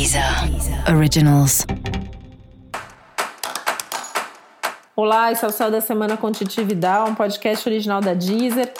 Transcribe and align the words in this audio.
Deezer 0.00 0.24
Originals. 0.96 1.66
Olá, 4.96 5.30
esse 5.30 5.44
é 5.44 5.48
o 5.48 5.50
Céu 5.50 5.70
da 5.70 5.82
Semana 5.82 6.16
com 6.16 6.32
Titi 6.32 6.64
Vidal, 6.64 7.10
um 7.10 7.14
podcast 7.14 7.68
original 7.68 8.00
da 8.00 8.14
Deezer. 8.14 8.72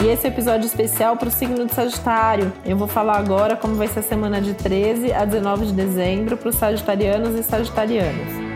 E 0.00 0.06
esse 0.06 0.28
é 0.28 0.30
episódio 0.30 0.66
especial 0.66 1.16
para 1.16 1.26
o 1.26 1.32
signo 1.32 1.66
de 1.66 1.74
Sagitário. 1.74 2.52
Eu 2.64 2.76
vou 2.76 2.86
falar 2.86 3.16
agora 3.16 3.56
como 3.56 3.74
vai 3.74 3.88
ser 3.88 3.98
a 3.98 4.02
semana 4.04 4.40
de 4.40 4.54
13 4.54 5.12
a 5.12 5.24
19 5.24 5.66
de 5.66 5.72
dezembro 5.72 6.36
para 6.36 6.50
os 6.50 6.54
sagitarianos 6.54 7.34
e 7.34 7.42
sagitarianas. 7.42 8.47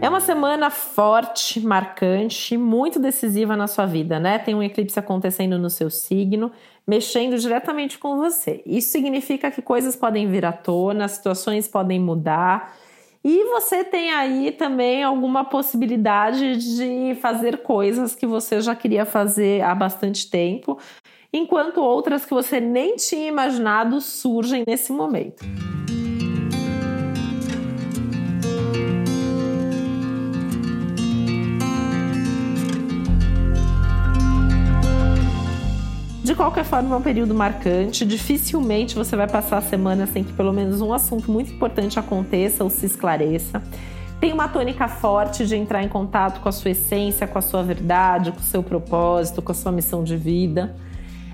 É 0.00 0.08
uma 0.08 0.20
semana 0.20 0.70
forte, 0.70 1.58
marcante, 1.58 2.56
muito 2.56 3.00
decisiva 3.00 3.56
na 3.56 3.66
sua 3.66 3.84
vida, 3.84 4.20
né? 4.20 4.38
Tem 4.38 4.54
um 4.54 4.62
eclipse 4.62 4.96
acontecendo 4.96 5.58
no 5.58 5.68
seu 5.68 5.90
signo, 5.90 6.52
mexendo 6.86 7.36
diretamente 7.36 7.98
com 7.98 8.16
você. 8.16 8.62
Isso 8.64 8.92
significa 8.92 9.50
que 9.50 9.60
coisas 9.60 9.96
podem 9.96 10.28
vir 10.28 10.44
à 10.44 10.52
tona, 10.52 11.08
situações 11.08 11.66
podem 11.66 11.98
mudar. 11.98 12.76
E 13.24 13.44
você 13.46 13.82
tem 13.82 14.12
aí 14.12 14.52
também 14.52 15.02
alguma 15.02 15.44
possibilidade 15.44 16.56
de 16.56 17.16
fazer 17.20 17.58
coisas 17.58 18.14
que 18.14 18.24
você 18.24 18.60
já 18.60 18.76
queria 18.76 19.04
fazer 19.04 19.62
há 19.62 19.74
bastante 19.74 20.30
tempo, 20.30 20.78
enquanto 21.32 21.78
outras 21.78 22.24
que 22.24 22.32
você 22.32 22.60
nem 22.60 22.94
tinha 22.94 23.26
imaginado 23.26 24.00
surgem 24.00 24.62
nesse 24.64 24.92
momento. 24.92 25.44
De 36.28 36.34
qualquer 36.34 36.62
forma, 36.62 36.94
é 36.94 36.98
um 36.98 37.00
período 37.00 37.34
marcante. 37.34 38.04
Dificilmente 38.04 38.94
você 38.94 39.16
vai 39.16 39.26
passar 39.26 39.56
a 39.56 39.60
semana 39.62 40.06
sem 40.06 40.22
que 40.22 40.30
pelo 40.34 40.52
menos 40.52 40.82
um 40.82 40.92
assunto 40.92 41.32
muito 41.32 41.50
importante 41.50 41.98
aconteça 41.98 42.62
ou 42.62 42.68
se 42.68 42.84
esclareça. 42.84 43.62
Tem 44.20 44.30
uma 44.30 44.46
tônica 44.46 44.86
forte 44.88 45.46
de 45.46 45.56
entrar 45.56 45.82
em 45.82 45.88
contato 45.88 46.42
com 46.42 46.48
a 46.50 46.52
sua 46.52 46.72
essência, 46.72 47.26
com 47.26 47.38
a 47.38 47.40
sua 47.40 47.62
verdade, 47.62 48.30
com 48.30 48.40
o 48.40 48.42
seu 48.42 48.62
propósito, 48.62 49.40
com 49.40 49.52
a 49.52 49.54
sua 49.54 49.72
missão 49.72 50.04
de 50.04 50.18
vida. 50.18 50.76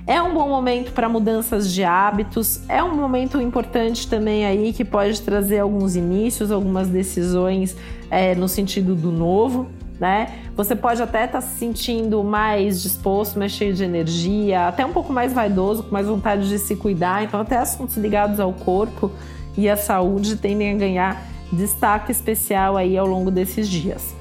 É 0.06 0.22
um 0.22 0.32
bom 0.32 0.48
momento 0.48 0.92
para 0.92 1.08
mudanças 1.08 1.72
de 1.72 1.82
hábitos, 1.82 2.60
é 2.68 2.80
um 2.80 2.94
momento 2.94 3.40
importante 3.40 4.06
também 4.06 4.46
aí 4.46 4.72
que 4.72 4.84
pode 4.84 5.20
trazer 5.22 5.58
alguns 5.58 5.96
inícios, 5.96 6.52
algumas 6.52 6.88
decisões 6.88 7.76
é, 8.08 8.36
no 8.36 8.46
sentido 8.46 8.94
do 8.94 9.10
novo 9.10 9.68
né? 9.98 10.40
Você 10.56 10.74
pode 10.74 11.02
até 11.02 11.24
estar 11.24 11.40
tá 11.40 11.46
se 11.46 11.58
sentindo 11.58 12.22
mais 12.24 12.82
disposto, 12.82 13.38
mais 13.38 13.52
cheio 13.52 13.74
de 13.74 13.84
energia, 13.84 14.68
até 14.68 14.84
um 14.84 14.92
pouco 14.92 15.12
mais 15.12 15.32
vaidoso, 15.32 15.84
com 15.84 15.90
mais 15.92 16.06
vontade 16.06 16.48
de 16.48 16.58
se 16.58 16.76
cuidar. 16.76 17.24
Então, 17.24 17.40
até 17.40 17.56
assuntos 17.56 17.96
ligados 17.96 18.40
ao 18.40 18.52
corpo 18.52 19.10
e 19.56 19.68
à 19.68 19.76
saúde 19.76 20.36
tendem 20.36 20.72
a 20.72 20.74
ganhar 20.74 21.22
destaque 21.52 22.10
especial 22.10 22.76
aí 22.76 22.98
ao 22.98 23.06
longo 23.06 23.30
desses 23.30 23.68
dias. 23.68 24.14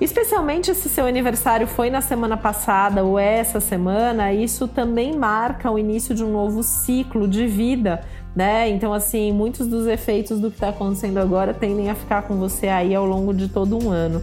Especialmente 0.00 0.72
se 0.74 0.88
seu 0.88 1.06
aniversário 1.06 1.66
foi 1.66 1.90
na 1.90 2.00
semana 2.00 2.36
passada 2.36 3.02
ou 3.02 3.18
é 3.18 3.38
essa 3.38 3.58
semana, 3.58 4.32
isso 4.32 4.68
também 4.68 5.16
marca 5.16 5.68
o 5.68 5.76
início 5.78 6.14
de 6.14 6.22
um 6.22 6.30
novo 6.30 6.62
ciclo 6.62 7.26
de 7.26 7.48
vida, 7.48 8.00
né? 8.34 8.68
Então, 8.68 8.94
assim, 8.94 9.32
muitos 9.32 9.66
dos 9.66 9.88
efeitos 9.88 10.38
do 10.38 10.50
que 10.50 10.56
está 10.56 10.68
acontecendo 10.68 11.18
agora 11.18 11.52
tendem 11.52 11.90
a 11.90 11.96
ficar 11.96 12.22
com 12.22 12.36
você 12.36 12.68
aí 12.68 12.94
ao 12.94 13.04
longo 13.04 13.34
de 13.34 13.48
todo 13.48 13.76
um 13.76 13.90
ano. 13.90 14.22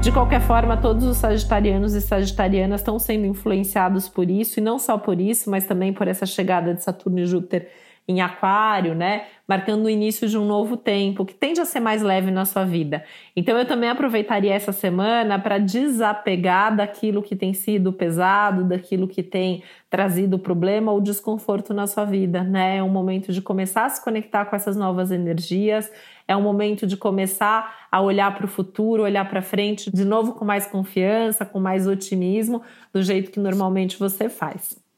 De 0.00 0.10
qualquer 0.10 0.40
forma, 0.40 0.78
todos 0.78 1.04
os 1.04 1.18
sagitarianos 1.18 1.92
e 1.92 2.00
sagitarianas 2.00 2.80
estão 2.80 2.98
sendo 2.98 3.26
influenciados 3.26 4.08
por 4.08 4.30
isso, 4.30 4.58
e 4.58 4.62
não 4.62 4.78
só 4.78 4.96
por 4.96 5.20
isso, 5.20 5.50
mas 5.50 5.66
também 5.66 5.92
por 5.92 6.08
essa 6.08 6.24
chegada 6.24 6.72
de 6.72 6.82
Saturno 6.82 7.18
e 7.18 7.26
Júpiter 7.26 7.68
em 8.10 8.20
Aquário, 8.20 8.94
né? 8.94 9.26
Marcando 9.46 9.84
o 9.84 9.90
início 9.90 10.28
de 10.28 10.36
um 10.36 10.44
novo 10.44 10.76
tempo 10.76 11.24
que 11.24 11.32
tende 11.32 11.60
a 11.60 11.64
ser 11.64 11.78
mais 11.78 12.02
leve 12.02 12.30
na 12.30 12.44
sua 12.44 12.64
vida. 12.64 13.04
Então 13.36 13.56
eu 13.56 13.64
também 13.64 13.88
aproveitaria 13.88 14.52
essa 14.52 14.72
semana 14.72 15.38
para 15.38 15.58
desapegar 15.58 16.74
daquilo 16.74 17.22
que 17.22 17.36
tem 17.36 17.54
sido 17.54 17.92
pesado, 17.92 18.64
daquilo 18.64 19.06
que 19.06 19.22
tem 19.22 19.62
trazido 19.88 20.38
problema 20.38 20.90
ou 20.90 21.00
desconforto 21.00 21.72
na 21.72 21.86
sua 21.86 22.04
vida, 22.04 22.42
né? 22.42 22.78
É 22.78 22.82
um 22.82 22.88
momento 22.88 23.32
de 23.32 23.40
começar 23.40 23.86
a 23.86 23.88
se 23.88 24.02
conectar 24.02 24.44
com 24.46 24.56
essas 24.56 24.76
novas 24.76 25.12
energias, 25.12 25.90
é 26.26 26.36
um 26.36 26.42
momento 26.42 26.86
de 26.86 26.96
começar 26.96 27.86
a 27.90 28.00
olhar 28.00 28.34
para 28.34 28.44
o 28.44 28.48
futuro, 28.48 29.04
olhar 29.04 29.28
para 29.28 29.40
frente, 29.40 29.90
de 29.90 30.04
novo 30.04 30.32
com 30.34 30.44
mais 30.44 30.66
confiança, 30.66 31.44
com 31.44 31.60
mais 31.60 31.86
otimismo, 31.86 32.62
do 32.92 33.02
jeito 33.02 33.30
que 33.30 33.38
normalmente 33.38 33.98
você 33.98 34.28
faz. 34.28 34.89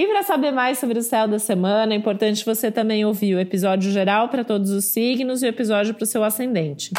E 0.00 0.06
para 0.06 0.22
saber 0.22 0.50
mais 0.50 0.78
sobre 0.78 0.98
o 0.98 1.02
céu 1.02 1.28
da 1.28 1.38
semana, 1.38 1.92
é 1.92 1.96
importante 1.98 2.42
você 2.42 2.70
também 2.70 3.04
ouvir 3.04 3.34
o 3.34 3.38
episódio 3.38 3.92
geral 3.92 4.30
para 4.30 4.42
todos 4.42 4.70
os 4.70 4.86
signos 4.86 5.42
e 5.42 5.46
o 5.46 5.48
episódio 5.50 5.92
para 5.92 6.04
o 6.04 6.06
seu 6.06 6.24
ascendente. 6.24 6.90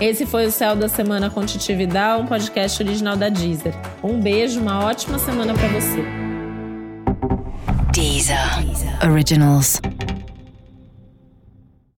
Esse 0.00 0.26
foi 0.26 0.46
o 0.46 0.50
Céu 0.50 0.74
da 0.74 0.88
Semana 0.88 1.30
com 1.30 1.46
Titi 1.46 1.72
Vidal, 1.74 2.22
um 2.22 2.26
podcast 2.26 2.82
original 2.82 3.16
da 3.16 3.28
Deezer. 3.28 3.72
Um 4.02 4.18
beijo, 4.18 4.60
uma 4.60 4.84
ótima 4.84 5.16
semana 5.20 5.54
para 5.54 5.68
você. 5.68 6.02
Deezer. 7.92 8.36
Originals. 9.08 9.80